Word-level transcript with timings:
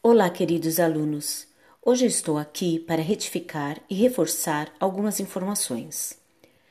Olá, 0.00 0.30
queridos 0.30 0.78
alunos. 0.78 1.48
Hoje 1.84 2.06
estou 2.06 2.38
aqui 2.38 2.78
para 2.78 3.02
retificar 3.02 3.82
e 3.90 3.96
reforçar 3.96 4.72
algumas 4.78 5.18
informações. 5.18 6.16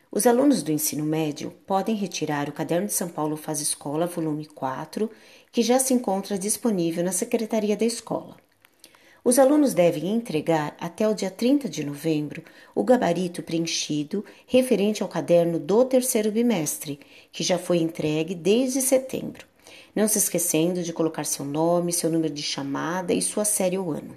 Os 0.09 0.25
alunos 0.25 0.63
do 0.63 0.71
ensino 0.71 1.03
médio 1.03 1.51
podem 1.67 1.93
retirar 1.93 2.47
o 2.47 2.53
Caderno 2.53 2.87
de 2.87 2.93
São 2.93 3.09
Paulo 3.09 3.35
Faz 3.35 3.59
Escola, 3.59 4.07
volume 4.07 4.45
4, 4.45 5.11
que 5.51 5.61
já 5.61 5.77
se 5.77 5.93
encontra 5.93 6.37
disponível 6.37 7.03
na 7.03 7.11
secretaria 7.11 7.75
da 7.75 7.83
escola. 7.83 8.37
Os 9.25 9.37
alunos 9.37 9.73
devem 9.73 10.07
entregar 10.07 10.77
até 10.79 11.05
o 11.05 11.13
dia 11.13 11.29
30 11.29 11.67
de 11.67 11.83
novembro 11.83 12.41
o 12.73 12.81
gabarito 12.81 13.43
preenchido 13.43 14.23
referente 14.47 15.03
ao 15.03 15.09
caderno 15.09 15.59
do 15.59 15.83
terceiro 15.83 16.31
bimestre, 16.31 16.97
que 17.33 17.43
já 17.43 17.59
foi 17.59 17.79
entregue 17.79 18.33
desde 18.33 18.79
setembro 18.79 19.45
não 19.97 20.07
se 20.07 20.19
esquecendo 20.19 20.83
de 20.83 20.93
colocar 20.93 21.25
seu 21.25 21.43
nome, 21.43 21.91
seu 21.91 22.07
número 22.07 22.31
de 22.31 22.43
chamada 22.43 23.15
e 23.15 23.19
sua 23.19 23.43
série 23.43 23.79
ou 23.79 23.89
ano. 23.89 24.15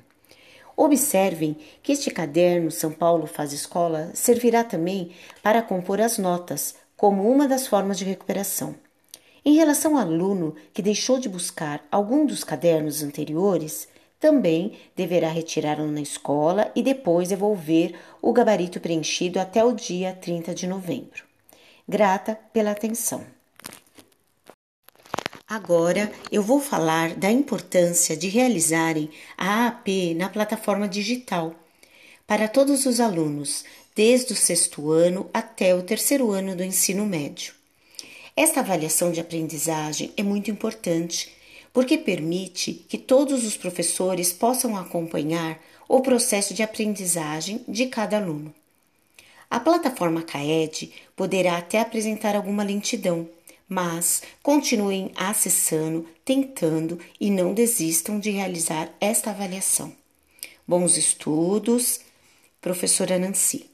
Observem 0.77 1.56
que 1.82 1.91
este 1.91 2.10
caderno 2.10 2.70
São 2.70 2.92
Paulo 2.92 3.27
Faz 3.27 3.54
Escola 3.54 4.10
servirá 4.12 4.62
também 4.62 5.12
para 5.42 5.62
compor 5.62 5.98
as 6.02 6.18
notas, 6.18 6.74
como 6.98 7.27
uma 7.27 7.48
das 7.48 7.66
formas 7.66 7.96
de 7.96 8.04
recuperação. 8.04 8.74
Em 9.42 9.56
relação 9.56 9.96
ao 9.96 10.02
aluno 10.02 10.54
que 10.74 10.82
deixou 10.82 11.18
de 11.18 11.30
buscar 11.30 11.82
algum 11.90 12.26
dos 12.26 12.45
cadernos 12.45 13.02
anteriores, 13.02 13.88
também 14.20 14.73
deverá 14.95 15.30
retirá-lo 15.30 15.90
na 15.90 16.02
escola 16.02 16.70
e 16.76 16.82
depois 16.82 17.30
devolver 17.30 17.95
o 18.20 18.34
gabarito 18.34 18.78
preenchido 18.80 19.40
até 19.40 19.65
o 19.65 19.73
dia 19.73 20.12
30 20.12 20.54
de 20.54 20.66
novembro. 20.66 21.24
Grata 21.88 22.38
pela 22.52 22.70
atenção. 22.70 23.39
Agora 25.50 26.12
eu 26.30 26.45
vou 26.45 26.60
falar 26.60 27.14
da 27.16 27.28
importância 27.28 28.16
de 28.16 28.28
realizarem 28.28 29.10
a 29.36 29.66
AAP 29.66 30.14
na 30.14 30.28
plataforma 30.28 30.86
digital 30.86 31.56
para 32.24 32.46
todos 32.46 32.87
os 32.87 33.01
alunos, 33.01 33.65
desde 33.93 34.32
o 34.32 34.37
sexto 34.37 34.93
ano 34.93 35.28
até 35.34 35.74
o 35.74 35.82
terceiro 35.82 36.30
ano 36.30 36.54
do 36.54 36.62
ensino 36.62 37.04
médio. 37.04 37.52
Esta 38.37 38.60
avaliação 38.60 39.10
de 39.10 39.18
aprendizagem 39.18 40.12
é 40.16 40.23
muito 40.23 40.52
importante 40.52 41.34
porque 41.73 41.98
permite 41.98 42.73
que 42.88 42.96
todos 42.96 43.45
os 43.45 43.56
professores 43.56 44.32
possam 44.32 44.76
acompanhar 44.76 45.60
o 45.88 46.01
processo 46.01 46.54
de 46.54 46.62
aprendizagem 46.62 47.65
de 47.66 47.87
cada 47.87 48.18
aluno. 48.18 48.54
A 49.51 49.59
plataforma 49.59 50.23
CAED 50.23 50.93
poderá 51.16 51.56
até 51.56 51.80
apresentar 51.80 52.37
alguma 52.37 52.62
lentidão 52.62 53.28
mas 53.71 54.23
continuem 54.43 55.13
acessando, 55.15 56.04
tentando 56.24 56.99
e 57.21 57.30
não 57.30 57.54
desistam 57.54 58.18
de 58.18 58.30
realizar 58.30 58.93
esta 59.01 59.30
avaliação. 59.30 59.93
Bons 60.66 60.96
estudos, 60.96 62.01
professora 62.60 63.16
Nancy. 63.16 63.70